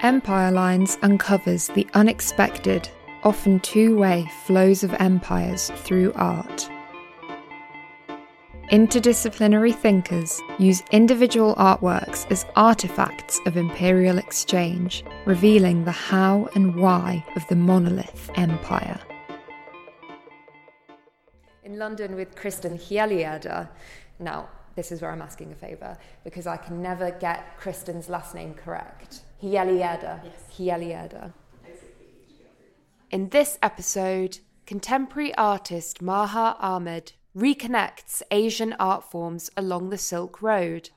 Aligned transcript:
Empire 0.00 0.52
Lines 0.52 0.96
uncovers 1.02 1.66
the 1.66 1.84
unexpected, 1.94 2.88
often 3.24 3.58
two 3.58 3.98
way 3.98 4.30
flows 4.44 4.84
of 4.84 4.94
empires 5.00 5.72
through 5.78 6.12
art. 6.14 6.70
Interdisciplinary 8.70 9.74
thinkers 9.74 10.40
use 10.60 10.84
individual 10.92 11.56
artworks 11.56 12.30
as 12.30 12.46
artifacts 12.54 13.40
of 13.44 13.56
imperial 13.56 14.18
exchange, 14.18 15.04
revealing 15.26 15.84
the 15.84 15.90
how 15.90 16.48
and 16.54 16.76
why 16.76 17.24
of 17.34 17.44
the 17.48 17.56
monolith 17.56 18.30
empire. 18.36 19.00
In 21.64 21.76
London 21.76 22.14
with 22.14 22.36
Kristen 22.36 22.78
Hjeliada. 22.78 23.68
Now, 24.20 24.48
this 24.76 24.92
is 24.92 25.02
where 25.02 25.10
I'm 25.10 25.22
asking 25.22 25.50
a 25.50 25.56
favour 25.56 25.98
because 26.22 26.46
I 26.46 26.56
can 26.56 26.80
never 26.80 27.10
get 27.10 27.56
Kristen's 27.58 28.08
last 28.08 28.32
name 28.32 28.54
correct. 28.54 29.22
Hjeliada. 29.42 30.20
Yes. 30.24 30.44
Hjeliada. 30.56 31.32
In 33.10 33.28
this 33.28 33.58
episode, 33.62 34.38
contemporary 34.66 35.34
artist 35.36 36.02
Maha 36.02 36.56
Ahmed 36.58 37.12
reconnects 37.36 38.20
Asian 38.30 38.74
art 38.80 39.10
forms 39.10 39.50
along 39.56 39.90
the 39.90 39.98
Silk 39.98 40.42
Road, 40.42 40.90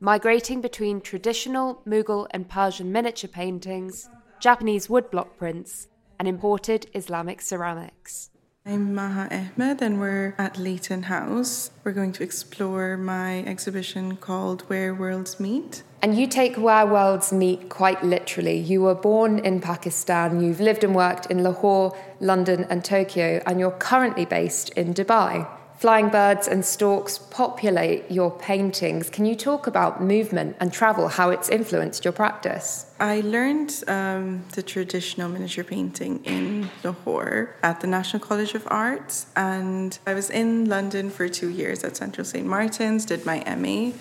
migrating 0.00 0.60
between 0.60 1.00
traditional 1.00 1.82
Mughal 1.86 2.26
and 2.30 2.48
Persian 2.48 2.92
miniature 2.92 3.28
paintings, 3.28 4.08
Japanese 4.38 4.88
woodblock 4.88 5.36
prints, 5.36 5.88
and 6.18 6.28
imported 6.28 6.90
Islamic 6.94 7.40
ceramics. 7.40 8.30
I'm 8.70 8.94
Maha 8.94 9.28
Ahmed, 9.30 9.80
and 9.80 9.98
we're 9.98 10.34
at 10.36 10.58
Leighton 10.58 11.04
House. 11.04 11.70
We're 11.84 11.92
going 11.92 12.12
to 12.12 12.22
explore 12.22 12.98
my 12.98 13.42
exhibition 13.44 14.16
called 14.16 14.60
Where 14.68 14.92
Worlds 14.92 15.40
Meet. 15.40 15.82
And 16.02 16.18
you 16.18 16.26
take 16.26 16.58
Where 16.58 16.86
Worlds 16.86 17.32
Meet 17.32 17.70
quite 17.70 18.04
literally. 18.04 18.58
You 18.58 18.82
were 18.82 18.94
born 18.94 19.38
in 19.38 19.62
Pakistan, 19.62 20.42
you've 20.42 20.60
lived 20.60 20.84
and 20.84 20.94
worked 20.94 21.24
in 21.30 21.42
Lahore, 21.42 21.96
London, 22.20 22.66
and 22.68 22.84
Tokyo, 22.84 23.42
and 23.46 23.58
you're 23.58 23.70
currently 23.70 24.26
based 24.26 24.68
in 24.76 24.92
Dubai. 24.92 25.48
Flying 25.78 26.08
birds 26.08 26.48
and 26.48 26.64
storks 26.64 27.18
populate 27.18 28.10
your 28.10 28.32
paintings. 28.32 29.08
Can 29.08 29.24
you 29.24 29.36
talk 29.36 29.68
about 29.68 30.02
movement 30.02 30.56
and 30.58 30.72
travel, 30.72 31.06
how 31.06 31.30
it's 31.30 31.48
influenced 31.48 32.04
your 32.04 32.10
practice? 32.10 32.86
I 32.98 33.20
learned 33.20 33.84
um, 33.86 34.44
the 34.56 34.62
traditional 34.64 35.28
miniature 35.28 35.62
painting 35.62 36.24
in 36.24 36.68
Lahore 36.82 37.54
at 37.62 37.80
the 37.80 37.86
National 37.86 38.18
College 38.18 38.54
of 38.54 38.66
Arts, 38.68 39.26
and 39.36 39.96
I 40.04 40.14
was 40.14 40.30
in 40.30 40.68
London 40.68 41.10
for 41.10 41.28
two 41.28 41.48
years 41.48 41.84
at 41.84 41.96
Central 41.96 42.24
St. 42.24 42.44
Martin's, 42.44 43.04
did 43.04 43.24
my 43.24 43.44
MA 43.56 43.92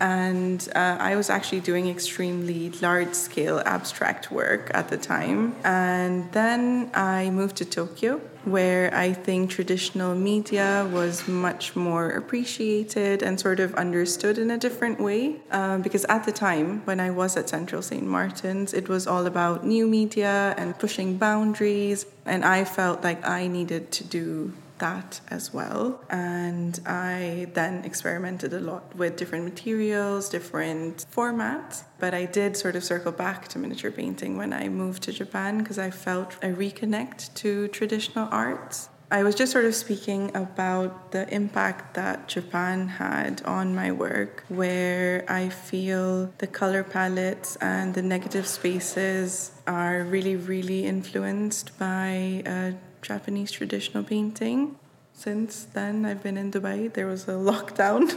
and 0.00 0.68
uh, 0.74 0.96
I 1.00 1.16
was 1.16 1.30
actually 1.30 1.60
doing 1.60 1.88
extremely 1.88 2.70
large 2.82 3.14
scale 3.14 3.62
abstract 3.64 4.30
work 4.30 4.70
at 4.74 4.88
the 4.88 4.96
time. 4.96 5.54
And 5.64 6.30
then 6.32 6.90
I 6.92 7.30
moved 7.30 7.56
to 7.56 7.64
Tokyo, 7.64 8.20
where 8.44 8.94
I 8.94 9.12
think 9.12 9.50
traditional 9.50 10.14
media 10.14 10.88
was 10.92 11.26
much 11.26 11.74
more 11.76 12.10
appreciated 12.10 13.22
and 13.22 13.38
sort 13.38 13.60
of 13.60 13.74
understood 13.74 14.38
in 14.38 14.50
a 14.50 14.58
different 14.58 15.00
way. 15.00 15.40
Um, 15.50 15.82
because 15.82 16.04
at 16.06 16.24
the 16.24 16.32
time, 16.32 16.82
when 16.84 17.00
I 17.00 17.10
was 17.10 17.36
at 17.36 17.48
Central 17.48 17.82
St. 17.82 18.04
Martin's, 18.04 18.74
it 18.74 18.88
was 18.88 19.06
all 19.06 19.26
about 19.26 19.64
new 19.64 19.86
media 19.86 20.54
and 20.58 20.78
pushing 20.78 21.16
boundaries. 21.16 22.06
And 22.26 22.44
I 22.44 22.64
felt 22.64 23.02
like 23.02 23.26
I 23.26 23.46
needed 23.46 23.90
to 23.92 24.04
do 24.04 24.52
that 24.78 25.20
as 25.28 25.54
well. 25.54 26.00
And 26.10 26.78
I 26.86 27.48
then 27.54 27.84
experimented 27.84 28.52
a 28.52 28.60
lot 28.60 28.94
with 28.96 29.16
different 29.16 29.44
materials, 29.44 30.28
different 30.28 31.06
formats. 31.14 31.84
But 32.04 32.12
I 32.12 32.26
did 32.26 32.54
sort 32.54 32.76
of 32.76 32.84
circle 32.84 33.12
back 33.12 33.48
to 33.48 33.58
miniature 33.58 33.90
painting 33.90 34.36
when 34.36 34.52
I 34.52 34.68
moved 34.68 35.04
to 35.04 35.10
Japan 35.10 35.56
because 35.60 35.78
I 35.78 35.90
felt 35.90 36.34
a 36.42 36.48
reconnect 36.48 37.32
to 37.36 37.68
traditional 37.68 38.28
arts. 38.30 38.90
I 39.10 39.22
was 39.22 39.34
just 39.34 39.52
sort 39.52 39.64
of 39.64 39.74
speaking 39.74 40.30
about 40.36 41.12
the 41.12 41.26
impact 41.34 41.94
that 41.94 42.28
Japan 42.28 42.88
had 42.88 43.40
on 43.46 43.74
my 43.74 43.90
work, 43.90 44.44
where 44.48 45.24
I 45.28 45.48
feel 45.48 46.30
the 46.36 46.46
color 46.46 46.84
palettes 46.84 47.56
and 47.56 47.94
the 47.94 48.02
negative 48.02 48.46
spaces 48.46 49.52
are 49.66 50.02
really, 50.02 50.36
really 50.36 50.84
influenced 50.84 51.78
by 51.78 52.42
uh, 52.44 52.72
Japanese 53.00 53.50
traditional 53.50 54.04
painting. 54.04 54.76
Since 55.16 55.68
then, 55.72 56.04
I've 56.04 56.22
been 56.22 56.36
in 56.36 56.50
Dubai. 56.50 56.92
There 56.92 57.06
was 57.06 57.24
a 57.28 57.32
lockdown. 57.50 58.14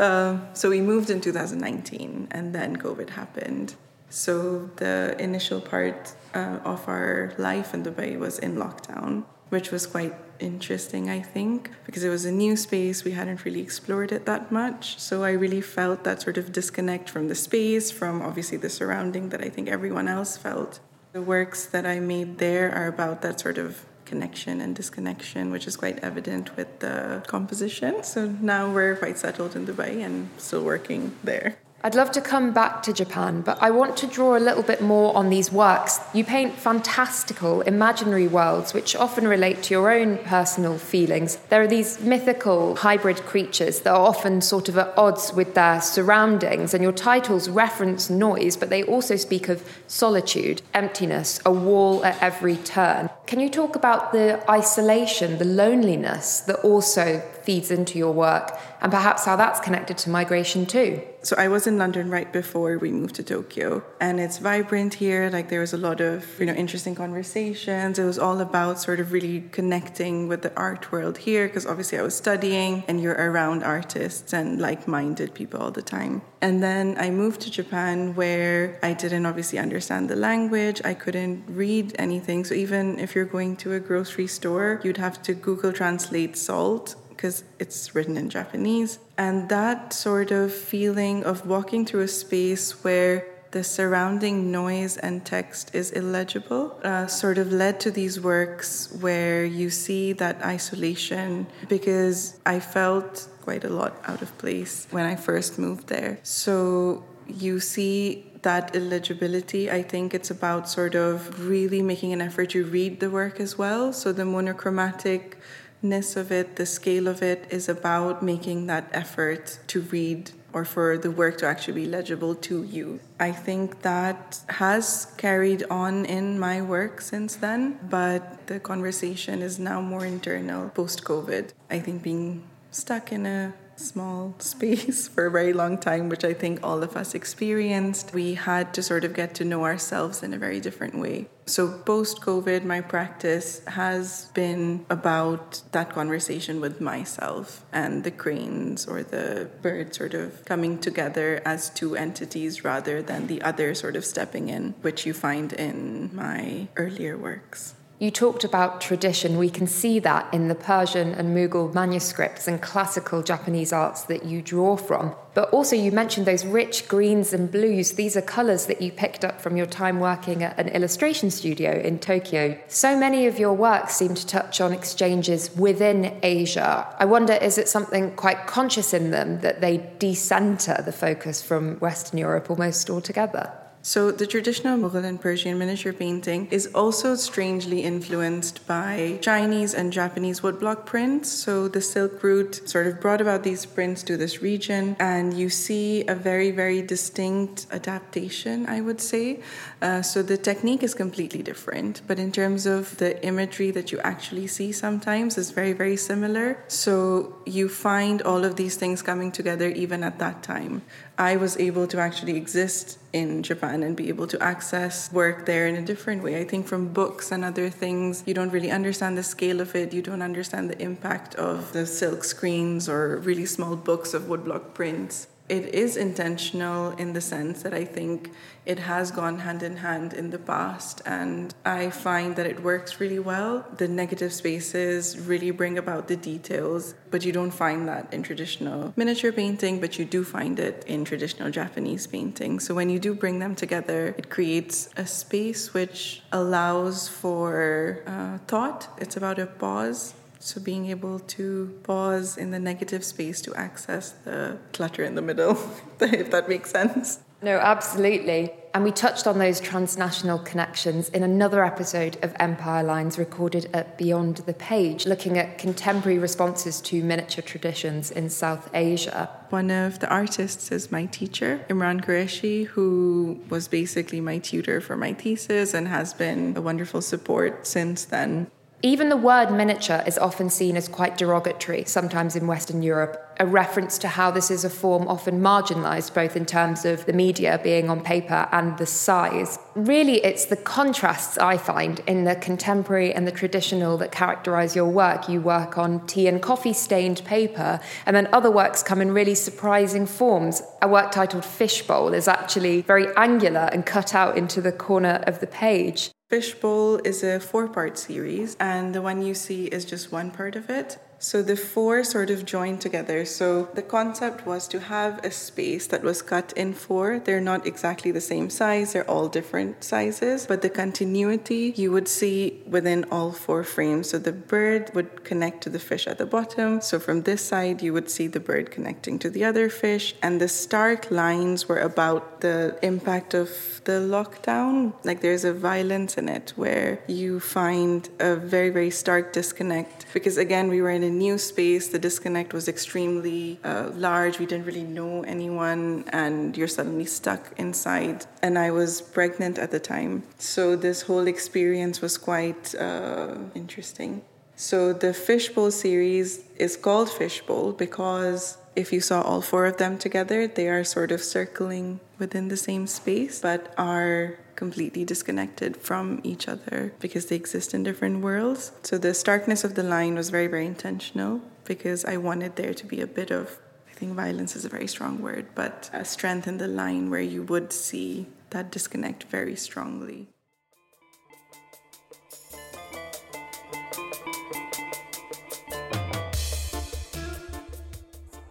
uh, 0.00 0.38
so 0.54 0.70
we 0.70 0.80
moved 0.80 1.10
in 1.10 1.20
2019, 1.20 2.28
and 2.30 2.54
then 2.54 2.76
COVID 2.76 3.10
happened. 3.10 3.74
So 4.10 4.70
the 4.76 5.14
initial 5.20 5.60
part 5.60 6.14
uh, 6.34 6.60
of 6.64 6.88
our 6.88 7.34
life 7.36 7.74
in 7.74 7.84
Dubai 7.84 8.18
was 8.18 8.38
in 8.38 8.56
lockdown, 8.56 9.24
which 9.50 9.70
was 9.70 9.86
quite 9.86 10.14
interesting, 10.40 11.10
I 11.10 11.20
think, 11.20 11.70
because 11.84 12.04
it 12.04 12.08
was 12.08 12.24
a 12.24 12.32
new 12.32 12.56
space. 12.56 13.04
We 13.04 13.12
hadn't 13.12 13.44
really 13.44 13.60
explored 13.60 14.10
it 14.10 14.24
that 14.24 14.50
much. 14.50 14.98
So 14.98 15.24
I 15.24 15.32
really 15.32 15.60
felt 15.60 16.04
that 16.04 16.22
sort 16.22 16.38
of 16.38 16.52
disconnect 16.52 17.10
from 17.10 17.28
the 17.28 17.34
space, 17.34 17.90
from 17.90 18.22
obviously 18.22 18.56
the 18.56 18.70
surrounding 18.70 19.28
that 19.28 19.42
I 19.42 19.50
think 19.50 19.68
everyone 19.68 20.08
else 20.08 20.38
felt. 20.38 20.80
The 21.12 21.22
works 21.22 21.66
that 21.66 21.84
I 21.84 22.00
made 22.00 22.38
there 22.38 22.72
are 22.74 22.86
about 22.86 23.20
that 23.22 23.40
sort 23.40 23.58
of 23.58 23.84
connection 24.12 24.54
and 24.60 24.70
disconnection, 24.74 25.42
which 25.54 25.66
is 25.70 25.76
quite 25.76 25.98
evident 26.10 26.56
with 26.56 26.70
the 26.84 27.22
composition. 27.34 27.92
So 28.02 28.20
now 28.54 28.62
we're 28.76 28.96
quite 28.96 29.18
settled 29.18 29.52
in 29.56 29.62
Dubai 29.66 29.92
and 30.06 30.16
still 30.38 30.64
working 30.64 31.02
there. 31.22 31.50
I'd 31.84 31.94
love 31.94 32.10
to 32.12 32.20
come 32.20 32.52
back 32.52 32.82
to 32.82 32.92
Japan, 32.92 33.40
but 33.40 33.56
I 33.62 33.70
want 33.70 33.96
to 33.98 34.08
draw 34.08 34.36
a 34.36 34.40
little 34.40 34.64
bit 34.64 34.82
more 34.82 35.16
on 35.16 35.30
these 35.30 35.52
works. 35.52 36.00
You 36.12 36.24
paint 36.24 36.54
fantastical, 36.54 37.60
imaginary 37.60 38.26
worlds 38.26 38.74
which 38.74 38.96
often 38.96 39.28
relate 39.28 39.62
to 39.64 39.74
your 39.74 39.92
own 39.92 40.18
personal 40.18 40.76
feelings. 40.76 41.36
There 41.50 41.62
are 41.62 41.68
these 41.68 42.00
mythical 42.00 42.74
hybrid 42.74 43.18
creatures 43.18 43.82
that 43.82 43.94
are 43.94 44.06
often 44.08 44.40
sort 44.40 44.68
of 44.68 44.76
at 44.76 44.92
odds 44.98 45.32
with 45.32 45.54
their 45.54 45.80
surroundings, 45.80 46.74
and 46.74 46.82
your 46.82 46.90
titles 46.90 47.48
reference 47.48 48.10
noise, 48.10 48.56
but 48.56 48.70
they 48.70 48.82
also 48.82 49.14
speak 49.14 49.48
of 49.48 49.64
solitude, 49.86 50.62
emptiness, 50.74 51.38
a 51.46 51.52
wall 51.52 52.04
at 52.04 52.20
every 52.20 52.56
turn. 52.56 53.08
Can 53.26 53.38
you 53.38 53.48
talk 53.48 53.76
about 53.76 54.10
the 54.10 54.42
isolation, 54.50 55.38
the 55.38 55.44
loneliness 55.44 56.40
that 56.40 56.56
also 56.64 57.22
feeds 57.48 57.70
into 57.70 57.98
your 57.98 58.12
work, 58.12 58.46
and 58.82 58.92
perhaps 58.92 59.24
how 59.24 59.34
that's 59.34 59.58
connected 59.58 59.96
to 59.96 60.10
migration 60.10 60.66
too? 60.66 61.00
so 61.22 61.34
I 61.36 61.48
was 61.48 61.66
in 61.66 61.78
London 61.78 62.10
right 62.10 62.32
before 62.32 62.78
we 62.78 62.90
moved 62.92 63.16
to 63.16 63.22
Tokyo, 63.22 63.82
and 64.00 64.20
it's 64.20 64.38
vibrant 64.38 64.94
here. 64.94 65.28
Like 65.30 65.48
there 65.48 65.60
was 65.60 65.72
a 65.72 65.76
lot 65.76 66.00
of 66.00 66.24
you 66.38 66.46
know 66.46 66.52
interesting 66.52 66.94
conversations. 66.94 67.98
It 67.98 68.04
was 68.04 68.18
all 68.18 68.40
about 68.40 68.80
sort 68.80 69.00
of 69.00 69.12
really 69.12 69.44
connecting 69.52 70.28
with 70.28 70.42
the 70.42 70.54
art 70.56 70.92
world 70.92 71.18
here, 71.18 71.46
because 71.48 71.66
obviously 71.66 71.98
I 71.98 72.02
was 72.02 72.14
studying, 72.14 72.84
and 72.88 73.00
you're 73.02 73.14
around 73.14 73.62
artists 73.62 74.32
and 74.32 74.60
like-minded 74.60 75.34
people 75.34 75.60
all 75.60 75.70
the 75.70 75.82
time. 75.82 76.22
And 76.40 76.62
then 76.62 76.96
I 76.98 77.10
moved 77.10 77.40
to 77.42 77.50
Japan, 77.50 78.14
where 78.14 78.78
I 78.82 78.92
didn't 78.92 79.26
obviously 79.26 79.58
understand 79.58 80.08
the 80.08 80.16
language. 80.16 80.80
I 80.84 80.94
couldn't 80.94 81.44
read 81.48 81.96
anything. 81.98 82.44
So 82.44 82.54
even 82.54 82.98
if 83.00 83.14
you're 83.14 83.32
going 83.36 83.56
to 83.56 83.74
a 83.74 83.80
grocery 83.80 84.28
store, 84.28 84.80
you'd 84.84 84.98
have 84.98 85.20
to 85.22 85.34
Google 85.34 85.72
Translate 85.72 86.36
salt 86.36 86.94
because 87.18 87.42
it's 87.58 87.96
written 87.96 88.16
in 88.16 88.30
Japanese. 88.30 89.00
And 89.18 89.48
that 89.48 89.92
sort 89.92 90.30
of 90.30 90.52
feeling 90.52 91.24
of 91.24 91.44
walking 91.44 91.84
through 91.84 92.02
a 92.02 92.08
space 92.08 92.84
where 92.84 93.26
the 93.50 93.64
surrounding 93.64 94.52
noise 94.52 94.96
and 94.98 95.24
text 95.24 95.74
is 95.74 95.90
illegible 95.90 96.78
uh, 96.84 97.06
sort 97.06 97.38
of 97.38 97.50
led 97.50 97.80
to 97.80 97.90
these 97.90 98.20
works 98.20 98.92
where 99.00 99.44
you 99.44 99.68
see 99.70 100.12
that 100.12 100.36
isolation 100.44 101.46
because 101.68 102.38
I 102.46 102.60
felt 102.60 103.26
quite 103.42 103.64
a 103.64 103.70
lot 103.70 103.96
out 104.06 104.22
of 104.22 104.36
place 104.38 104.86
when 104.90 105.04
I 105.06 105.16
first 105.16 105.58
moved 105.58 105.88
there. 105.88 106.20
So 106.22 107.04
you 107.26 107.58
see 107.58 108.30
that 108.42 108.76
illegibility. 108.76 109.70
I 109.70 109.82
think 109.82 110.14
it's 110.14 110.30
about 110.30 110.68
sort 110.68 110.94
of 110.94 111.48
really 111.48 111.82
making 111.82 112.12
an 112.12 112.20
effort 112.20 112.50
to 112.50 112.64
read 112.64 113.00
the 113.00 113.10
work 113.10 113.40
as 113.40 113.58
well. 113.58 113.92
So 113.92 114.12
the 114.12 114.24
monochromatic 114.24 115.38
ness 115.82 116.16
of 116.16 116.32
it, 116.32 116.56
the 116.56 116.66
scale 116.66 117.08
of 117.08 117.22
it 117.22 117.46
is 117.50 117.68
about 117.68 118.22
making 118.22 118.66
that 118.66 118.88
effort 118.92 119.58
to 119.68 119.80
read 119.82 120.32
or 120.52 120.64
for 120.64 120.96
the 120.96 121.10
work 121.10 121.38
to 121.38 121.46
actually 121.46 121.84
be 121.84 121.86
legible 121.86 122.34
to 122.34 122.62
you. 122.64 123.00
I 123.20 123.32
think 123.32 123.82
that 123.82 124.40
has 124.48 125.12
carried 125.16 125.64
on 125.70 126.04
in 126.06 126.38
my 126.38 126.62
work 126.62 127.00
since 127.00 127.36
then, 127.36 127.78
but 127.90 128.46
the 128.46 128.58
conversation 128.58 129.42
is 129.42 129.58
now 129.58 129.80
more 129.80 130.06
internal 130.06 130.70
post 130.70 131.04
COVID. 131.04 131.52
I 131.70 131.78
think 131.80 132.02
being 132.02 132.44
stuck 132.70 133.12
in 133.12 133.26
a 133.26 133.54
small 133.78 134.34
space 134.38 135.08
for 135.08 135.26
a 135.26 135.30
very 135.30 135.52
long 135.52 135.78
time, 135.78 136.08
which 136.08 136.24
I 136.24 136.34
think 136.34 136.60
all 136.62 136.82
of 136.82 136.96
us 136.96 137.14
experienced. 137.14 138.12
We 138.12 138.34
had 138.34 138.74
to 138.74 138.82
sort 138.82 139.04
of 139.04 139.14
get 139.14 139.34
to 139.36 139.44
know 139.44 139.64
ourselves 139.64 140.22
in 140.22 140.34
a 140.34 140.38
very 140.38 140.60
different 140.60 140.96
way. 140.98 141.28
So, 141.46 141.78
post 141.78 142.20
COVID, 142.20 142.64
my 142.64 142.82
practice 142.82 143.64
has 143.66 144.26
been 144.34 144.84
about 144.90 145.62
that 145.72 145.94
conversation 145.94 146.60
with 146.60 146.78
myself 146.78 147.64
and 147.72 148.04
the 148.04 148.10
cranes 148.10 148.86
or 148.86 149.02
the 149.02 149.48
birds 149.62 149.96
sort 149.96 150.12
of 150.12 150.44
coming 150.44 150.78
together 150.78 151.40
as 151.46 151.70
two 151.70 151.96
entities 151.96 152.64
rather 152.64 153.00
than 153.00 153.28
the 153.28 153.40
other 153.40 153.74
sort 153.74 153.96
of 153.96 154.04
stepping 154.04 154.50
in, 154.50 154.74
which 154.82 155.06
you 155.06 155.14
find 155.14 155.54
in 155.54 156.10
my 156.14 156.68
earlier 156.76 157.16
works. 157.16 157.74
You 158.00 158.12
talked 158.12 158.44
about 158.44 158.80
tradition. 158.80 159.38
We 159.38 159.50
can 159.50 159.66
see 159.66 159.98
that 159.98 160.32
in 160.32 160.46
the 160.46 160.54
Persian 160.54 161.14
and 161.14 161.36
Mughal 161.36 161.74
manuscripts 161.74 162.46
and 162.46 162.62
classical 162.62 163.24
Japanese 163.24 163.72
arts 163.72 164.02
that 164.02 164.24
you 164.24 164.40
draw 164.40 164.76
from. 164.76 165.16
But 165.34 165.50
also, 165.50 165.74
you 165.74 165.90
mentioned 165.90 166.24
those 166.24 166.46
rich 166.46 166.86
greens 166.86 167.32
and 167.32 167.50
blues. 167.50 167.92
These 167.92 168.16
are 168.16 168.22
colours 168.22 168.66
that 168.66 168.80
you 168.80 168.92
picked 168.92 169.24
up 169.24 169.40
from 169.40 169.56
your 169.56 169.66
time 169.66 169.98
working 169.98 170.44
at 170.44 170.56
an 170.60 170.68
illustration 170.68 171.32
studio 171.32 171.72
in 171.72 171.98
Tokyo. 171.98 172.56
So 172.68 172.96
many 172.96 173.26
of 173.26 173.36
your 173.36 173.54
works 173.54 173.96
seem 173.96 174.14
to 174.14 174.26
touch 174.26 174.60
on 174.60 174.72
exchanges 174.72 175.56
within 175.56 176.20
Asia. 176.22 176.94
I 177.00 177.04
wonder, 177.04 177.32
is 177.32 177.58
it 177.58 177.68
something 177.68 178.14
quite 178.14 178.46
conscious 178.46 178.94
in 178.94 179.10
them 179.10 179.40
that 179.40 179.60
they 179.60 179.90
decenter 179.98 180.82
the 180.84 180.92
focus 180.92 181.42
from 181.42 181.80
Western 181.80 182.20
Europe 182.20 182.48
almost 182.48 182.90
altogether? 182.90 183.52
So, 183.80 184.10
the 184.10 184.26
traditional 184.26 184.76
Mughal 184.76 185.04
and 185.04 185.20
Persian 185.20 185.56
miniature 185.56 185.92
painting 185.92 186.48
is 186.50 186.66
also 186.74 187.14
strangely 187.14 187.82
influenced 187.82 188.66
by 188.66 189.18
Chinese 189.22 189.72
and 189.72 189.92
Japanese 189.92 190.40
woodblock 190.40 190.84
prints. 190.84 191.30
So, 191.30 191.68
the 191.68 191.80
Silk 191.80 192.22
Route 192.22 192.68
sort 192.68 192.88
of 192.88 193.00
brought 193.00 193.20
about 193.20 193.44
these 193.44 193.64
prints 193.64 194.02
to 194.04 194.16
this 194.16 194.42
region, 194.42 194.96
and 194.98 195.32
you 195.32 195.48
see 195.48 196.04
a 196.06 196.14
very, 196.14 196.50
very 196.50 196.82
distinct 196.82 197.66
adaptation, 197.70 198.66
I 198.66 198.80
would 198.80 199.00
say. 199.00 199.40
Uh, 199.80 200.02
so, 200.02 200.22
the 200.22 200.36
technique 200.36 200.82
is 200.82 200.92
completely 200.92 201.42
different, 201.42 202.02
but 202.08 202.18
in 202.18 202.32
terms 202.32 202.66
of 202.66 202.96
the 202.98 203.24
imagery 203.24 203.70
that 203.70 203.92
you 203.92 204.00
actually 204.00 204.48
see 204.48 204.72
sometimes 204.72 205.38
is 205.38 205.52
very, 205.52 205.72
very 205.72 205.96
similar. 205.96 206.64
So, 206.66 207.36
you 207.46 207.68
find 207.68 208.22
all 208.22 208.44
of 208.44 208.56
these 208.56 208.74
things 208.74 209.02
coming 209.02 209.30
together 209.30 209.68
even 209.68 210.02
at 210.02 210.18
that 210.18 210.42
time. 210.42 210.82
I 211.18 211.34
was 211.34 211.56
able 211.56 211.88
to 211.88 211.98
actually 211.98 212.36
exist 212.36 212.98
in 213.12 213.42
Japan 213.42 213.82
and 213.82 213.96
be 213.96 214.08
able 214.08 214.28
to 214.28 214.40
access 214.40 215.12
work 215.12 215.46
there 215.46 215.66
in 215.66 215.74
a 215.74 215.82
different 215.82 216.22
way. 216.22 216.40
I 216.40 216.44
think 216.44 216.68
from 216.68 216.92
books 216.92 217.32
and 217.32 217.44
other 217.44 217.70
things, 217.70 218.22
you 218.24 218.34
don't 218.34 218.50
really 218.50 218.70
understand 218.70 219.18
the 219.18 219.24
scale 219.24 219.60
of 219.60 219.74
it. 219.74 219.92
You 219.92 220.00
don't 220.00 220.22
understand 220.22 220.70
the 220.70 220.80
impact 220.80 221.34
of 221.34 221.72
the 221.72 221.86
silk 221.86 222.22
screens 222.22 222.88
or 222.88 223.16
really 223.16 223.46
small 223.46 223.74
books 223.74 224.14
of 224.14 224.22
woodblock 224.22 224.74
prints 224.74 225.26
it 225.48 225.74
is 225.74 225.96
intentional 225.96 226.90
in 226.92 227.12
the 227.12 227.20
sense 227.20 227.62
that 227.62 227.72
I 227.72 227.84
think 227.84 228.32
it 228.66 228.78
has 228.78 229.10
gone 229.10 229.38
hand 229.38 229.62
in 229.62 229.78
hand 229.78 230.12
in 230.12 230.30
the 230.30 230.38
past, 230.38 231.00
and 231.06 231.54
I 231.64 231.88
find 231.88 232.36
that 232.36 232.46
it 232.46 232.62
works 232.62 233.00
really 233.00 233.18
well. 233.18 233.64
The 233.78 233.88
negative 233.88 234.32
spaces 234.32 235.18
really 235.18 235.50
bring 235.50 235.78
about 235.78 236.08
the 236.08 236.16
details, 236.16 236.94
but 237.10 237.24
you 237.24 237.32
don't 237.32 237.50
find 237.50 237.88
that 237.88 238.12
in 238.12 238.22
traditional 238.22 238.92
miniature 238.96 239.32
painting, 239.32 239.80
but 239.80 239.98
you 239.98 240.04
do 240.04 240.22
find 240.22 240.58
it 240.58 240.84
in 240.86 241.04
traditional 241.04 241.50
Japanese 241.50 242.06
painting. 242.06 242.60
So 242.60 242.74
when 242.74 242.90
you 242.90 242.98
do 242.98 243.14
bring 243.14 243.38
them 243.38 243.54
together, 243.54 244.14
it 244.18 244.28
creates 244.28 244.90
a 244.96 245.06
space 245.06 245.72
which 245.72 246.22
allows 246.30 247.08
for 247.08 248.02
uh, 248.06 248.38
thought. 248.46 248.88
It's 248.98 249.16
about 249.16 249.38
a 249.38 249.46
pause 249.46 250.14
so 250.38 250.60
being 250.60 250.86
able 250.86 251.18
to 251.20 251.78
pause 251.82 252.36
in 252.36 252.50
the 252.50 252.58
negative 252.58 253.04
space 253.04 253.40
to 253.42 253.54
access 253.54 254.10
the 254.24 254.58
clutter 254.72 255.02
in 255.02 255.14
the 255.14 255.22
middle, 255.22 255.58
if 256.00 256.30
that 256.30 256.48
makes 256.48 256.70
sense. 256.70 257.20
No, 257.40 257.58
absolutely. 257.58 258.50
And 258.74 258.84
we 258.84 258.90
touched 258.90 259.26
on 259.26 259.38
those 259.38 259.60
transnational 259.60 260.38
connections 260.40 261.08
in 261.08 261.22
another 261.22 261.64
episode 261.64 262.18
of 262.22 262.34
Empire 262.38 262.82
Lines 262.82 263.16
recorded 263.16 263.70
at 263.72 263.96
Beyond 263.96 264.38
the 264.38 264.54
Page, 264.54 265.06
looking 265.06 265.38
at 265.38 265.56
contemporary 265.56 266.18
responses 266.18 266.80
to 266.82 267.02
miniature 267.02 267.42
traditions 267.42 268.10
in 268.10 268.28
South 268.28 268.68
Asia. 268.74 269.30
One 269.50 269.70
of 269.70 270.00
the 270.00 270.08
artists 270.08 270.70
is 270.72 270.92
my 270.92 271.06
teacher, 271.06 271.64
Imran 271.68 272.04
Qureshi, 272.04 272.66
who 272.66 273.40
was 273.48 273.68
basically 273.68 274.20
my 274.20 274.38
tutor 274.38 274.80
for 274.80 274.96
my 274.96 275.12
thesis 275.12 275.74
and 275.74 275.88
has 275.88 276.12
been 276.12 276.56
a 276.56 276.60
wonderful 276.60 277.00
support 277.00 277.66
since 277.66 278.04
then. 278.04 278.50
Even 278.82 279.08
the 279.08 279.16
word 279.16 279.50
miniature 279.50 280.04
is 280.06 280.18
often 280.18 280.48
seen 280.48 280.76
as 280.76 280.86
quite 280.86 281.18
derogatory, 281.18 281.82
sometimes 281.84 282.36
in 282.36 282.46
Western 282.46 282.80
Europe, 282.80 283.34
a 283.40 283.44
reference 283.46 283.98
to 283.98 284.06
how 284.06 284.30
this 284.30 284.52
is 284.52 284.64
a 284.64 284.70
form 284.70 285.08
often 285.08 285.40
marginalised, 285.40 286.14
both 286.14 286.36
in 286.36 286.46
terms 286.46 286.84
of 286.84 287.04
the 287.04 287.12
media 287.12 287.60
being 287.64 287.90
on 287.90 288.00
paper 288.00 288.48
and 288.52 288.78
the 288.78 288.86
size. 288.86 289.58
Really, 289.74 290.24
it's 290.24 290.44
the 290.44 290.56
contrasts 290.56 291.36
I 291.38 291.56
find 291.56 292.00
in 292.06 292.22
the 292.22 292.36
contemporary 292.36 293.12
and 293.12 293.26
the 293.26 293.32
traditional 293.32 293.96
that 293.98 294.12
characterise 294.12 294.76
your 294.76 294.88
work. 294.88 295.28
You 295.28 295.40
work 295.40 295.76
on 295.76 296.06
tea 296.06 296.28
and 296.28 296.40
coffee 296.40 296.72
stained 296.72 297.24
paper, 297.24 297.80
and 298.06 298.14
then 298.14 298.28
other 298.32 298.50
works 298.50 298.84
come 298.84 299.00
in 299.00 299.10
really 299.10 299.34
surprising 299.34 300.06
forms. 300.06 300.62
A 300.82 300.86
work 300.86 301.10
titled 301.10 301.44
Fishbowl 301.44 302.14
is 302.14 302.28
actually 302.28 302.82
very 302.82 303.08
angular 303.16 303.70
and 303.72 303.84
cut 303.84 304.14
out 304.14 304.38
into 304.38 304.60
the 304.60 304.70
corner 304.70 305.24
of 305.26 305.40
the 305.40 305.48
page. 305.48 306.12
Fishbowl 306.28 307.00
is 307.06 307.22
a 307.22 307.40
four 307.40 307.68
part 307.68 307.96
series, 307.96 308.54
and 308.60 308.94
the 308.94 309.00
one 309.00 309.22
you 309.22 309.32
see 309.32 309.64
is 309.64 309.86
just 309.86 310.12
one 310.12 310.30
part 310.30 310.56
of 310.56 310.68
it. 310.68 310.98
So 311.20 311.42
the 311.42 311.56
four 311.56 312.04
sort 312.04 312.30
of 312.30 312.44
joined 312.44 312.80
together. 312.80 313.24
So 313.24 313.68
the 313.74 313.82
concept 313.82 314.46
was 314.46 314.68
to 314.68 314.78
have 314.78 315.24
a 315.24 315.32
space 315.32 315.88
that 315.88 316.04
was 316.04 316.22
cut 316.22 316.52
in 316.52 316.74
four. 316.74 317.18
They're 317.18 317.40
not 317.40 317.66
exactly 317.66 318.12
the 318.12 318.20
same 318.20 318.50
size, 318.50 318.92
they're 318.92 319.10
all 319.10 319.28
different 319.28 319.82
sizes, 319.82 320.46
but 320.46 320.62
the 320.62 320.70
continuity 320.70 321.74
you 321.76 321.90
would 321.90 322.06
see 322.06 322.62
within 322.66 323.04
all 323.10 323.32
four 323.32 323.64
frames. 323.64 324.10
So 324.10 324.18
the 324.18 324.32
bird 324.32 324.92
would 324.94 325.24
connect 325.24 325.62
to 325.64 325.70
the 325.70 325.80
fish 325.80 326.06
at 326.06 326.18
the 326.18 326.26
bottom. 326.26 326.80
So 326.80 327.00
from 327.00 327.22
this 327.22 327.44
side, 327.44 327.82
you 327.82 327.92
would 327.92 328.10
see 328.10 328.28
the 328.28 328.40
bird 328.40 328.70
connecting 328.70 329.18
to 329.18 329.30
the 329.30 329.44
other 329.44 329.68
fish. 329.68 330.14
And 330.22 330.40
the 330.40 330.48
stark 330.48 331.10
lines 331.10 331.68
were 331.68 331.80
about 331.80 332.42
the 332.42 332.78
impact 332.82 333.34
of 333.34 333.80
the 333.84 333.98
lockdown. 334.16 334.92
Like 335.02 335.20
there's 335.20 335.44
a 335.44 335.52
violence 335.52 336.16
in 336.16 336.28
it 336.28 336.52
where 336.54 337.00
you 337.08 337.40
find 337.40 338.08
a 338.20 338.36
very, 338.36 338.70
very 338.70 338.90
stark 338.90 339.32
disconnect. 339.32 340.06
Because 340.12 340.36
again, 340.36 340.68
we 340.68 340.80
were 340.80 340.90
in 340.90 341.07
a 341.08 341.14
new 341.26 341.36
space, 341.38 341.88
the 341.88 341.98
disconnect 341.98 342.50
was 342.58 342.66
extremely 342.68 343.58
uh, 343.64 343.90
large. 343.94 344.38
We 344.38 344.46
didn't 344.46 344.66
really 344.70 344.88
know 344.98 345.22
anyone, 345.36 346.04
and 346.22 346.56
you're 346.56 346.74
suddenly 346.78 347.08
stuck 347.20 347.42
inside. 347.64 348.26
And 348.46 348.54
I 348.66 348.70
was 348.80 348.90
pregnant 349.00 349.58
at 349.58 349.70
the 349.70 349.82
time. 349.94 350.22
So 350.38 350.62
this 350.76 350.98
whole 351.08 351.26
experience 351.26 351.96
was 352.00 352.14
quite 352.30 352.74
uh, 352.74 353.34
interesting. 353.54 354.22
So 354.56 354.92
the 354.92 355.12
Fishbowl 355.14 355.70
series 355.70 356.28
is 356.56 356.76
called 356.76 357.08
Fishbowl 357.10 357.72
because 357.86 358.58
if 358.74 358.92
you 358.92 359.00
saw 359.00 359.22
all 359.22 359.40
four 359.40 359.66
of 359.66 359.76
them 359.76 359.98
together, 359.98 360.48
they 360.48 360.68
are 360.68 360.84
sort 360.84 361.10
of 361.12 361.20
circling 361.22 362.00
within 362.18 362.48
the 362.48 362.56
same 362.56 362.86
space, 362.86 363.40
but 363.40 363.72
are 363.78 364.38
completely 364.58 365.04
disconnected 365.04 365.76
from 365.76 366.20
each 366.24 366.48
other 366.48 366.92
because 366.98 367.26
they 367.26 367.36
exist 367.36 367.72
in 367.72 367.84
different 367.84 368.20
worlds. 368.22 368.72
So 368.82 368.98
the 368.98 369.14
starkness 369.14 369.62
of 369.62 369.76
the 369.76 369.84
line 369.84 370.16
was 370.16 370.30
very, 370.30 370.48
very 370.48 370.66
intentional 370.66 371.40
because 371.64 372.04
I 372.04 372.16
wanted 372.16 372.56
there 372.56 372.74
to 372.74 372.84
be 372.84 373.00
a 373.00 373.06
bit 373.06 373.30
of, 373.30 373.60
I 373.88 373.92
think 373.92 374.14
violence 374.14 374.56
is 374.56 374.64
a 374.64 374.68
very 374.68 374.88
strong 374.88 375.22
word, 375.22 375.46
but 375.54 375.88
a 375.92 376.04
strength 376.04 376.48
in 376.48 376.58
the 376.58 376.66
line 376.66 377.08
where 377.08 377.28
you 377.34 377.44
would 377.44 377.72
see 377.72 378.26
that 378.50 378.72
disconnect 378.72 379.24
very 379.24 379.54
strongly. 379.54 380.26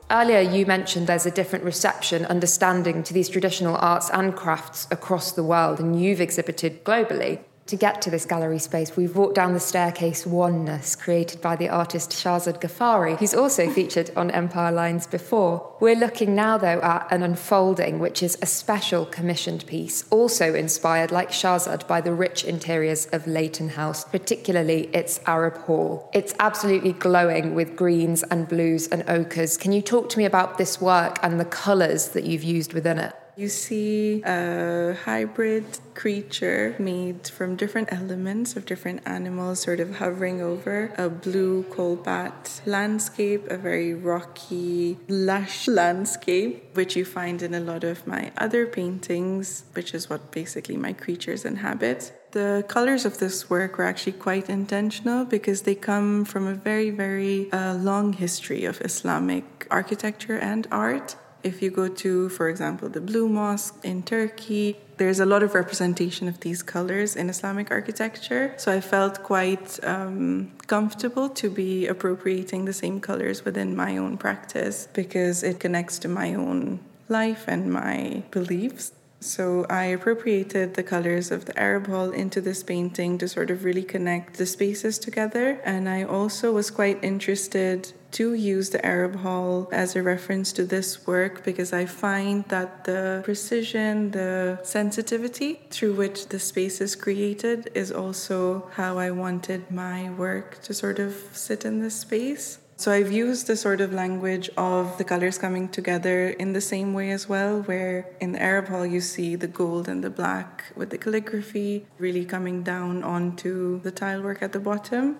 Earlier, 0.09 0.39
you 0.39 0.65
mentioned 0.65 1.07
there's 1.07 1.25
a 1.25 1.31
different 1.31 1.65
reception, 1.65 2.25
understanding 2.25 3.03
to 3.03 3.13
these 3.13 3.27
traditional 3.27 3.75
arts 3.75 4.09
and 4.09 4.33
crafts 4.33 4.87
across 4.89 5.33
the 5.33 5.43
world, 5.43 5.81
and 5.81 6.01
you've 6.01 6.21
exhibited 6.21 6.85
globally 6.85 7.39
to 7.67 7.75
get 7.75 8.01
to 8.01 8.09
this 8.09 8.25
gallery 8.25 8.59
space, 8.59 8.95
we've 8.95 9.15
walked 9.15 9.35
down 9.35 9.53
the 9.53 9.59
staircase 9.59 10.25
Oneness, 10.25 10.95
created 10.95 11.41
by 11.41 11.55
the 11.55 11.69
artist 11.69 12.11
Shahrzad 12.11 12.61
Ghaffari, 12.61 13.17
who's 13.17 13.33
also 13.33 13.69
featured 13.69 14.11
on 14.15 14.31
Empire 14.31 14.71
Lines 14.71 15.05
before. 15.05 15.75
We're 15.79 15.95
looking 15.95 16.33
now, 16.33 16.57
though, 16.57 16.79
at 16.81 17.07
an 17.11 17.23
unfolding, 17.23 17.99
which 17.99 18.23
is 18.23 18.37
a 18.41 18.45
special 18.45 19.05
commissioned 19.05 19.65
piece, 19.67 20.05
also 20.09 20.53
inspired, 20.53 21.11
like 21.11 21.29
Shahrzad, 21.29 21.87
by 21.87 22.01
the 22.01 22.13
rich 22.13 22.43
interiors 22.43 23.05
of 23.07 23.27
Leighton 23.27 23.69
House, 23.69 24.05
particularly 24.05 24.89
its 24.93 25.19
Arab 25.25 25.57
hall. 25.57 26.09
It's 26.13 26.33
absolutely 26.39 26.93
glowing 26.93 27.53
with 27.53 27.75
greens 27.75 28.23
and 28.23 28.47
blues 28.47 28.87
and 28.87 29.03
ochres. 29.07 29.57
Can 29.57 29.73
you 29.73 29.81
talk 29.81 30.09
to 30.09 30.17
me 30.17 30.25
about 30.25 30.57
this 30.57 30.79
work 30.79 31.19
and 31.21 31.39
the 31.39 31.45
colours 31.45 32.09
that 32.09 32.23
you've 32.23 32.43
used 32.43 32.73
within 32.73 32.97
it? 32.97 33.13
You 33.37 33.49
see 33.49 34.23
a 34.25 34.97
hybrid 35.05 35.77
creature 35.93 36.75
made 36.79 37.27
from 37.27 37.55
different 37.55 37.93
elements 37.93 38.55
of 38.55 38.65
different 38.65 39.01
animals 39.05 39.59
sort 39.59 39.79
of 39.79 39.97
hovering 39.97 40.41
over 40.41 40.91
a 40.97 41.07
blue 41.07 41.61
cobalt 41.69 42.61
landscape, 42.65 43.45
a 43.47 43.57
very 43.57 43.93
rocky, 43.93 44.97
lush 45.07 45.67
landscape, 45.67 46.75
which 46.75 46.95
you 46.95 47.05
find 47.05 47.43
in 47.43 47.53
a 47.53 47.59
lot 47.59 47.83
of 47.83 48.07
my 48.07 48.31
other 48.37 48.65
paintings, 48.65 49.65
which 49.73 49.93
is 49.93 50.09
what 50.09 50.31
basically 50.31 50.75
my 50.75 50.93
creatures 50.93 51.45
inhabit. 51.45 52.13
The 52.31 52.65
colors 52.67 53.05
of 53.05 53.19
this 53.19 53.51
work 53.51 53.77
were 53.77 53.85
actually 53.85 54.13
quite 54.13 54.49
intentional 54.49 55.25
because 55.25 55.61
they 55.61 55.75
come 55.75 56.25
from 56.25 56.47
a 56.47 56.55
very, 56.55 56.89
very 56.89 57.51
uh, 57.51 57.75
long 57.75 58.13
history 58.13 58.65
of 58.65 58.81
Islamic 58.81 59.67
architecture 59.69 60.39
and 60.39 60.67
art. 60.71 61.15
If 61.47 61.61
you 61.61 61.71
go 61.71 61.87
to, 61.87 62.27
for 62.27 62.49
example, 62.49 62.89
the 62.89 62.99
Blue 62.99 63.29
Mosque 63.29 63.77
in 63.81 64.03
Turkey, 64.03 64.75
there's 64.97 65.21
a 65.21 65.25
lot 65.25 65.43
of 65.43 65.53
representation 65.53 66.27
of 66.27 66.41
these 66.41 66.61
colors 66.61 67.15
in 67.15 67.29
Islamic 67.29 67.71
architecture. 67.71 68.53
So 68.57 68.69
I 68.77 68.81
felt 68.81 69.23
quite 69.23 69.79
um, 69.83 70.51
comfortable 70.67 71.29
to 71.29 71.49
be 71.49 71.87
appropriating 71.87 72.65
the 72.65 72.73
same 72.73 72.99
colors 72.99 73.45
within 73.45 73.77
my 73.77 73.95
own 73.95 74.17
practice 74.17 74.89
because 74.91 75.41
it 75.41 75.57
connects 75.61 75.99
to 75.99 76.09
my 76.09 76.33
own 76.33 76.81
life 77.07 77.45
and 77.47 77.71
my 77.71 78.23
beliefs. 78.31 78.91
So 79.19 79.65
I 79.69 79.85
appropriated 79.85 80.73
the 80.73 80.83
colors 80.83 81.31
of 81.31 81.45
the 81.45 81.57
Arab 81.57 81.87
Hall 81.87 82.11
into 82.11 82.41
this 82.41 82.61
painting 82.61 83.17
to 83.19 83.27
sort 83.27 83.49
of 83.49 83.63
really 83.63 83.83
connect 83.83 84.37
the 84.37 84.45
spaces 84.45 84.99
together. 84.99 85.61
And 85.63 85.87
I 85.87 86.03
also 86.03 86.51
was 86.51 86.69
quite 86.69 87.01
interested 87.03 87.93
to 88.11 88.33
use 88.33 88.69
the 88.69 88.85
Arab 88.85 89.17
Hall 89.17 89.69
as 89.71 89.95
a 89.95 90.03
reference 90.03 90.53
to 90.53 90.63
this 90.63 91.05
work 91.05 91.43
because 91.43 91.73
I 91.73 91.85
find 91.85 92.45
that 92.45 92.83
the 92.85 93.21
precision, 93.23 94.11
the 94.11 94.59
sensitivity 94.63 95.59
through 95.69 95.95
which 95.95 96.27
the 96.27 96.39
space 96.39 96.81
is 96.81 96.95
created 96.95 97.69
is 97.73 97.91
also 97.91 98.69
how 98.73 98.97
I 98.97 99.11
wanted 99.11 99.69
my 99.71 100.09
work 100.11 100.61
to 100.63 100.73
sort 100.73 100.99
of 100.99 101.15
sit 101.33 101.65
in 101.65 101.81
this 101.81 101.95
space. 101.95 102.59
So 102.79 102.91
I've 102.91 103.11
used 103.11 103.47
the 103.47 103.57
sort 103.57 103.81
of 103.81 103.91
language 103.91 104.51
of 104.55 104.99
the 104.99 105.03
colors 105.03 105.39
coming 105.39 105.67
together 105.67 106.29
in 106.29 106.53
the 106.53 106.61
same 106.61 106.93
way 106.93 107.09
as 107.09 107.27
well, 107.27 107.63
where 107.63 108.05
in 108.21 108.33
the 108.33 108.41
Arab 108.41 108.67
Hall 108.67 108.85
you 108.85 109.01
see 109.01 109.35
the 109.35 109.47
gold 109.47 109.89
and 109.89 110.03
the 110.03 110.11
black 110.11 110.65
with 110.75 110.91
the 110.91 110.99
calligraphy 110.99 111.87
really 111.97 112.23
coming 112.23 112.61
down 112.61 113.03
onto 113.03 113.81
the 113.81 113.89
tile 113.89 114.21
work 114.21 114.43
at 114.43 114.51
the 114.51 114.59
bottom. 114.59 115.19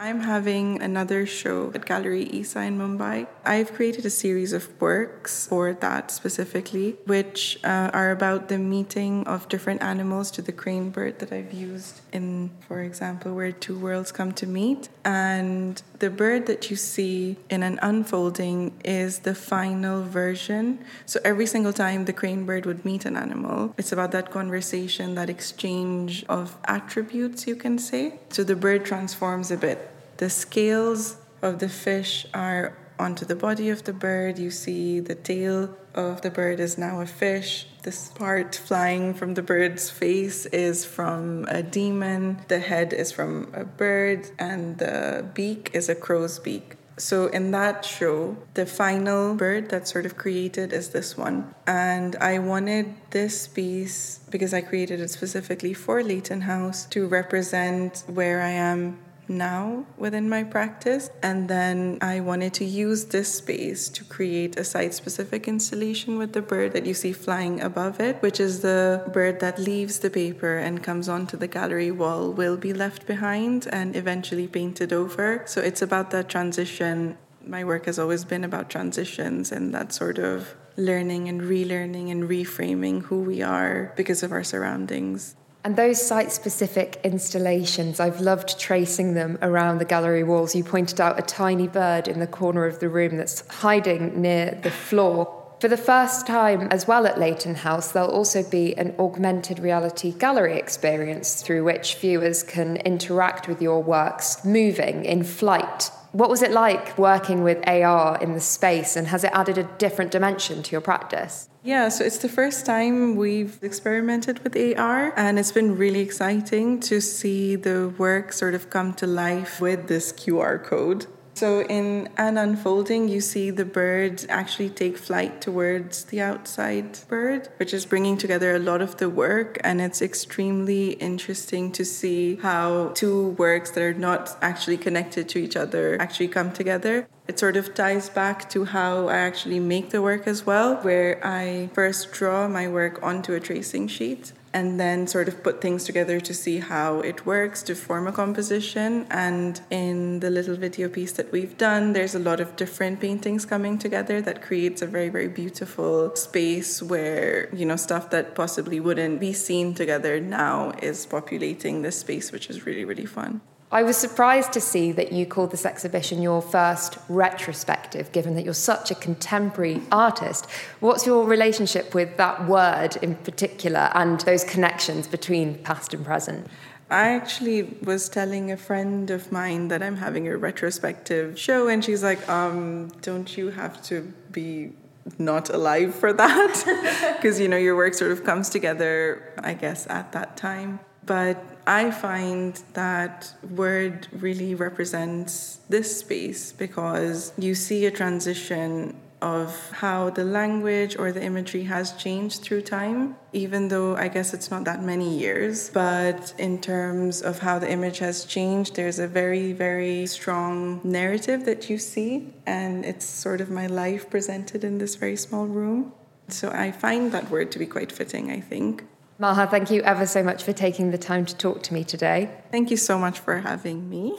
I'm 0.00 0.20
having 0.20 0.80
another 0.80 1.26
show 1.26 1.72
at 1.74 1.84
Gallery 1.84 2.22
Isa 2.22 2.62
in 2.62 2.78
Mumbai. 2.78 3.26
I've 3.44 3.74
created 3.74 4.06
a 4.06 4.10
series 4.10 4.52
of 4.52 4.80
works 4.80 5.48
for 5.48 5.72
that 5.72 6.12
specifically, 6.12 6.96
which 7.04 7.58
uh, 7.64 7.90
are 7.92 8.12
about 8.12 8.48
the 8.48 8.58
meeting 8.58 9.26
of 9.26 9.48
different 9.48 9.82
animals 9.82 10.30
to 10.32 10.42
the 10.42 10.52
crane 10.52 10.90
bird 10.90 11.18
that 11.18 11.32
I've 11.32 11.52
used 11.52 12.00
in, 12.12 12.50
for 12.68 12.80
example, 12.80 13.34
where 13.34 13.50
two 13.50 13.76
worlds 13.76 14.12
come 14.12 14.30
to 14.34 14.46
meet. 14.46 14.88
And 15.04 15.82
the 15.98 16.10
bird 16.10 16.46
that 16.46 16.70
you 16.70 16.76
see 16.76 17.36
in 17.50 17.64
an 17.64 17.80
unfolding 17.82 18.80
is 18.84 19.20
the 19.20 19.34
final 19.34 20.04
version. 20.04 20.78
So 21.06 21.18
every 21.24 21.46
single 21.46 21.72
time 21.72 22.04
the 22.04 22.12
crane 22.12 22.46
bird 22.46 22.66
would 22.66 22.84
meet 22.84 23.04
an 23.04 23.16
animal, 23.16 23.74
it's 23.76 23.90
about 23.90 24.12
that 24.12 24.30
conversation, 24.30 25.16
that 25.16 25.28
exchange 25.28 26.24
of 26.28 26.56
attributes, 26.66 27.48
you 27.48 27.56
can 27.56 27.78
say. 27.78 28.20
So 28.30 28.44
the 28.44 28.54
bird 28.54 28.84
transforms 28.84 29.50
a 29.50 29.56
bit 29.56 29.87
the 30.18 30.30
scales 30.30 31.16
of 31.42 31.58
the 31.58 31.68
fish 31.68 32.26
are 32.34 32.76
onto 32.98 33.24
the 33.24 33.36
body 33.36 33.70
of 33.70 33.84
the 33.84 33.92
bird. 33.92 34.38
You 34.38 34.50
see 34.50 35.00
the 35.00 35.14
tail 35.14 35.76
of 35.94 36.20
the 36.22 36.30
bird 36.30 36.60
is 36.60 36.76
now 36.76 37.00
a 37.00 37.06
fish. 37.06 37.66
This 37.82 38.08
part 38.08 38.54
flying 38.54 39.14
from 39.14 39.34
the 39.34 39.42
bird's 39.42 39.88
face 39.88 40.46
is 40.46 40.84
from 40.84 41.46
a 41.48 41.62
demon. 41.62 42.40
The 42.48 42.58
head 42.58 42.92
is 42.92 43.12
from 43.12 43.52
a 43.54 43.64
bird, 43.64 44.30
and 44.38 44.78
the 44.78 45.26
beak 45.34 45.70
is 45.72 45.88
a 45.88 45.94
crow's 45.94 46.38
beak. 46.38 46.74
So, 46.98 47.28
in 47.28 47.52
that 47.52 47.84
show, 47.84 48.36
the 48.54 48.66
final 48.66 49.36
bird 49.36 49.70
that's 49.70 49.92
sort 49.92 50.04
of 50.04 50.16
created 50.16 50.72
is 50.72 50.88
this 50.88 51.16
one. 51.16 51.54
And 51.64 52.16
I 52.16 52.40
wanted 52.40 52.92
this 53.10 53.46
piece, 53.46 54.18
because 54.30 54.52
I 54.52 54.62
created 54.62 54.98
it 54.98 55.08
specifically 55.08 55.74
for 55.74 56.02
Leighton 56.02 56.40
House, 56.40 56.86
to 56.86 57.06
represent 57.06 58.02
where 58.08 58.42
I 58.42 58.50
am 58.50 58.98
now 59.28 59.84
within 59.96 60.28
my 60.28 60.44
practice. 60.44 61.10
And 61.22 61.48
then 61.48 61.98
I 62.00 62.20
wanted 62.20 62.54
to 62.54 62.64
use 62.64 63.06
this 63.06 63.34
space 63.34 63.88
to 63.90 64.04
create 64.04 64.58
a 64.58 64.64
site 64.64 64.94
specific 64.94 65.48
installation 65.48 66.18
with 66.18 66.32
the 66.32 66.42
bird 66.42 66.72
that 66.72 66.86
you 66.86 66.94
see 66.94 67.12
flying 67.12 67.60
above 67.60 68.00
it, 68.00 68.16
which 68.22 68.40
is 68.40 68.60
the 68.60 69.08
bird 69.12 69.40
that 69.40 69.58
leaves 69.58 69.98
the 69.98 70.10
paper 70.10 70.58
and 70.58 70.82
comes 70.82 71.08
onto 71.08 71.36
the 71.36 71.46
gallery 71.48 71.90
wall, 71.90 72.32
will 72.32 72.56
be 72.56 72.72
left 72.72 73.06
behind 73.06 73.66
and 73.72 73.96
eventually 73.96 74.46
painted 74.46 74.92
over. 74.92 75.42
So 75.46 75.60
it's 75.60 75.82
about 75.82 76.10
that 76.10 76.28
transition. 76.28 77.18
My 77.46 77.64
work 77.64 77.86
has 77.86 77.98
always 77.98 78.24
been 78.24 78.44
about 78.44 78.70
transitions 78.70 79.52
and 79.52 79.74
that 79.74 79.92
sort 79.92 80.18
of 80.18 80.54
learning 80.76 81.28
and 81.28 81.42
relearning 81.42 82.10
and 82.10 82.28
reframing 82.28 83.02
who 83.02 83.20
we 83.20 83.42
are 83.42 83.92
because 83.96 84.22
of 84.22 84.30
our 84.30 84.44
surroundings. 84.44 85.34
And 85.68 85.76
those 85.76 86.00
site 86.00 86.32
specific 86.32 86.98
installations, 87.04 88.00
I've 88.00 88.22
loved 88.22 88.58
tracing 88.58 89.12
them 89.12 89.36
around 89.42 89.76
the 89.76 89.84
gallery 89.84 90.24
walls. 90.24 90.54
You 90.54 90.64
pointed 90.64 90.98
out 90.98 91.18
a 91.18 91.22
tiny 91.22 91.68
bird 91.68 92.08
in 92.08 92.20
the 92.20 92.26
corner 92.26 92.64
of 92.64 92.80
the 92.80 92.88
room 92.88 93.18
that's 93.18 93.46
hiding 93.48 94.22
near 94.22 94.58
the 94.62 94.70
floor. 94.70 95.30
For 95.60 95.68
the 95.68 95.76
first 95.76 96.26
time, 96.26 96.68
as 96.70 96.88
well 96.88 97.06
at 97.06 97.20
Leighton 97.20 97.54
House, 97.54 97.92
there'll 97.92 98.08
also 98.08 98.42
be 98.48 98.78
an 98.78 98.94
augmented 98.98 99.58
reality 99.58 100.10
gallery 100.10 100.56
experience 100.56 101.42
through 101.42 101.64
which 101.64 101.96
viewers 101.96 102.42
can 102.42 102.78
interact 102.78 103.46
with 103.46 103.60
your 103.60 103.82
works 103.82 104.42
moving 104.46 105.04
in 105.04 105.22
flight. 105.22 105.90
What 106.12 106.30
was 106.30 106.42
it 106.42 106.52
like 106.52 106.96
working 106.96 107.42
with 107.42 107.58
AR 107.68 108.18
in 108.22 108.32
the 108.32 108.40
space, 108.40 108.96
and 108.96 109.08
has 109.08 109.24
it 109.24 109.30
added 109.34 109.58
a 109.58 109.64
different 109.78 110.10
dimension 110.10 110.62
to 110.62 110.72
your 110.72 110.80
practice? 110.80 111.50
Yeah, 111.62 111.90
so 111.90 112.04
it's 112.04 112.18
the 112.18 112.30
first 112.30 112.64
time 112.64 113.16
we've 113.16 113.58
experimented 113.62 114.38
with 114.42 114.56
AR, 114.56 115.12
and 115.16 115.38
it's 115.38 115.52
been 115.52 115.76
really 115.76 116.00
exciting 116.00 116.80
to 116.80 117.02
see 117.02 117.56
the 117.56 117.92
work 117.98 118.32
sort 118.32 118.54
of 118.54 118.70
come 118.70 118.94
to 118.94 119.06
life 119.06 119.60
with 119.60 119.88
this 119.88 120.12
QR 120.12 120.64
code. 120.64 121.06
So, 121.38 121.62
in 121.62 122.08
an 122.16 122.36
unfolding, 122.36 123.06
you 123.06 123.20
see 123.20 123.50
the 123.50 123.64
bird 123.64 124.26
actually 124.28 124.70
take 124.70 124.98
flight 124.98 125.40
towards 125.40 126.02
the 126.06 126.20
outside 126.20 126.98
bird, 127.06 127.48
which 127.58 127.72
is 127.72 127.86
bringing 127.86 128.16
together 128.16 128.56
a 128.56 128.58
lot 128.58 128.82
of 128.82 128.96
the 128.96 129.08
work. 129.08 129.56
And 129.62 129.80
it's 129.80 130.02
extremely 130.02 130.94
interesting 130.94 131.70
to 131.78 131.84
see 131.84 132.38
how 132.42 132.88
two 132.96 133.36
works 133.38 133.70
that 133.70 133.84
are 133.84 133.94
not 133.94 134.36
actually 134.42 134.78
connected 134.78 135.28
to 135.28 135.38
each 135.38 135.54
other 135.54 135.96
actually 136.02 136.26
come 136.26 136.50
together. 136.50 137.06
It 137.28 137.38
sort 137.38 137.56
of 137.56 137.72
ties 137.72 138.08
back 138.08 138.50
to 138.50 138.64
how 138.64 139.06
I 139.06 139.18
actually 139.18 139.60
make 139.60 139.90
the 139.90 140.02
work 140.02 140.26
as 140.26 140.44
well, 140.44 140.74
where 140.78 141.24
I 141.24 141.70
first 141.72 142.10
draw 142.10 142.48
my 142.48 142.66
work 142.66 143.00
onto 143.00 143.34
a 143.34 143.38
tracing 143.38 143.86
sheet 143.86 144.32
and 144.52 144.78
then 144.80 145.06
sort 145.06 145.28
of 145.28 145.42
put 145.42 145.60
things 145.60 145.84
together 145.84 146.20
to 146.20 146.34
see 146.34 146.58
how 146.58 147.00
it 147.00 147.26
works 147.26 147.62
to 147.64 147.74
form 147.74 148.06
a 148.06 148.12
composition. 148.12 149.06
And 149.10 149.60
in 149.70 150.20
the 150.20 150.30
little 150.30 150.56
video 150.56 150.88
piece 150.88 151.12
that 151.12 151.30
we've 151.32 151.56
done, 151.58 151.92
there's 151.92 152.14
a 152.14 152.18
lot 152.18 152.40
of 152.40 152.56
different 152.56 153.00
paintings 153.00 153.44
coming 153.44 153.78
together 153.78 154.20
that 154.22 154.42
creates 154.42 154.82
a 154.82 154.86
very, 154.86 155.08
very 155.08 155.28
beautiful 155.28 156.14
space 156.16 156.82
where, 156.82 157.54
you 157.54 157.66
know, 157.66 157.76
stuff 157.76 158.10
that 158.10 158.34
possibly 158.34 158.80
wouldn't 158.80 159.20
be 159.20 159.32
seen 159.32 159.74
together 159.74 160.20
now 160.20 160.72
is 160.82 161.06
populating 161.06 161.82
this 161.82 162.00
space, 162.00 162.32
which 162.32 162.48
is 162.50 162.66
really, 162.66 162.84
really 162.84 163.06
fun. 163.06 163.40
I 163.70 163.82
was 163.82 163.98
surprised 163.98 164.54
to 164.54 164.62
see 164.62 164.92
that 164.92 165.12
you 165.12 165.26
called 165.26 165.50
this 165.50 165.66
exhibition 165.66 166.22
your 166.22 166.40
first 166.40 166.96
retrospective, 167.10 168.10
given 168.12 168.34
that 168.34 168.44
you're 168.44 168.54
such 168.54 168.90
a 168.90 168.94
contemporary 168.94 169.82
artist. 169.92 170.46
What's 170.80 171.04
your 171.04 171.26
relationship 171.26 171.94
with 171.94 172.16
that 172.16 172.48
word 172.48 172.96
in 173.02 173.16
particular 173.16 173.90
and 173.92 174.20
those 174.20 174.42
connections 174.42 175.06
between 175.06 175.58
past 175.58 175.92
and 175.92 176.02
present? 176.02 176.46
I 176.90 177.10
actually 177.10 177.64
was 177.82 178.08
telling 178.08 178.50
a 178.50 178.56
friend 178.56 179.10
of 179.10 179.30
mine 179.30 179.68
that 179.68 179.82
I'm 179.82 179.96
having 179.96 180.26
a 180.28 180.38
retrospective 180.38 181.38
show, 181.38 181.68
and 181.68 181.84
she's 181.84 182.02
like, 182.02 182.26
um, 182.26 182.88
Don't 183.02 183.36
you 183.36 183.50
have 183.50 183.82
to 183.84 184.10
be 184.32 184.72
not 185.18 185.50
alive 185.50 185.94
for 185.94 186.14
that? 186.14 187.14
Because, 187.16 187.38
you 187.38 187.48
know, 187.48 187.58
your 187.58 187.76
work 187.76 187.92
sort 187.92 188.12
of 188.12 188.24
comes 188.24 188.48
together, 188.48 189.34
I 189.38 189.52
guess, 189.52 189.86
at 189.90 190.12
that 190.12 190.38
time. 190.38 190.80
But 191.04 191.42
I 191.68 191.90
find 191.90 192.58
that 192.72 193.34
word 193.50 194.08
really 194.10 194.54
represents 194.54 195.60
this 195.68 196.00
space 196.00 196.50
because 196.50 197.34
you 197.36 197.54
see 197.54 197.84
a 197.84 197.90
transition 197.90 198.96
of 199.20 199.70
how 199.72 200.08
the 200.08 200.24
language 200.24 200.96
or 200.98 201.12
the 201.12 201.22
imagery 201.22 201.64
has 201.64 201.92
changed 201.92 202.40
through 202.40 202.62
time, 202.62 203.16
even 203.34 203.68
though 203.68 203.96
I 203.96 204.08
guess 204.08 204.32
it's 204.32 204.50
not 204.50 204.64
that 204.64 204.82
many 204.82 205.18
years. 205.18 205.68
But 205.68 206.32
in 206.38 206.58
terms 206.58 207.20
of 207.20 207.40
how 207.40 207.58
the 207.58 207.70
image 207.70 207.98
has 207.98 208.24
changed, 208.24 208.74
there's 208.74 208.98
a 208.98 209.06
very, 209.06 209.52
very 209.52 210.06
strong 210.06 210.80
narrative 210.84 211.44
that 211.44 211.68
you 211.68 211.76
see, 211.76 212.32
and 212.46 212.86
it's 212.86 213.04
sort 213.04 213.42
of 213.42 213.50
my 213.50 213.66
life 213.66 214.08
presented 214.08 214.64
in 214.64 214.78
this 214.78 214.94
very 214.94 215.16
small 215.16 215.46
room. 215.46 215.92
So 216.28 216.50
I 216.50 216.72
find 216.72 217.12
that 217.12 217.30
word 217.30 217.52
to 217.52 217.58
be 217.58 217.66
quite 217.66 217.92
fitting, 217.92 218.30
I 218.30 218.40
think. 218.40 218.84
Maha, 219.20 219.48
thank 219.48 219.68
you 219.70 219.82
ever 219.82 220.06
so 220.06 220.22
much 220.22 220.44
for 220.44 220.52
taking 220.52 220.92
the 220.92 220.98
time 220.98 221.26
to 221.26 221.36
talk 221.36 221.64
to 221.64 221.74
me 221.74 221.82
today. 221.82 222.30
Thank 222.52 222.70
you 222.70 222.76
so 222.76 222.98
much 222.98 223.18
for 223.18 223.38
having 223.38 223.90
me. 223.90 224.16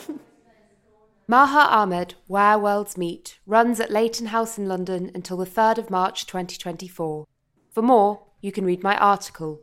Maha 1.27 1.69
Ahmed, 1.69 2.15
Where 2.27 2.59
Worlds 2.59 2.97
Meet, 2.97 3.39
runs 3.45 3.79
at 3.79 3.91
Leighton 3.91 4.27
House 4.27 4.57
in 4.57 4.67
London 4.67 5.09
until 5.15 5.37
the 5.37 5.45
3rd 5.45 5.77
of 5.77 5.89
March 5.89 6.25
2024. 6.25 7.25
For 7.71 7.81
more, 7.81 8.23
you 8.41 8.51
can 8.51 8.65
read 8.65 8.83
my 8.83 8.97
article. 8.97 9.61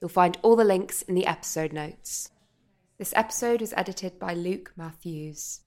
You'll 0.00 0.10
find 0.10 0.36
all 0.42 0.56
the 0.56 0.64
links 0.64 1.00
in 1.00 1.14
the 1.14 1.26
episode 1.26 1.72
notes. 1.72 2.30
This 2.98 3.14
episode 3.16 3.62
was 3.62 3.72
edited 3.76 4.18
by 4.18 4.34
Luke 4.34 4.72
Matthews. 4.76 5.60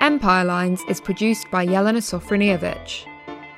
Empire 0.00 0.44
Lines 0.44 0.80
is 0.88 1.02
produced 1.02 1.50
by 1.50 1.66
Jelena 1.66 1.98
Sofronijevic. 1.98 3.09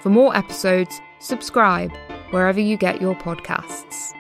For 0.03 0.11
more 0.11 0.37
episodes, 0.37 1.01
subscribe 1.21 1.93
wherever 2.31 2.59
you 2.59 2.77
get 2.77 3.01
your 3.01 3.15
podcasts. 3.15 4.13